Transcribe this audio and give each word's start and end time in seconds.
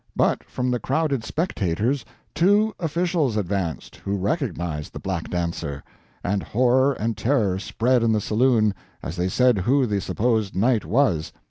But 0.15 0.43
from 0.45 0.71
the 0.71 0.79
crowded 0.79 1.23
spectators, 1.23 2.03
2 2.33 2.73
officials 2.79 3.37
advanced, 3.37 3.97
who 3.97 4.17
recognized 4.17 4.93
the 4.93 4.99
black 4.99 5.29
dancer, 5.29 5.83
and 6.23 6.41
horror 6.41 6.93
and 6.93 7.15
terror 7.15 7.59
spread 7.59 8.01
in 8.01 8.11
the 8.11 8.19
saloon, 8.19 8.73
as 9.03 9.15
they 9.15 9.29
said 9.29 9.59
who 9.59 9.85
the 9.85 10.01
supposed 10.01 10.55
knight 10.55 10.85
was. 10.85 11.31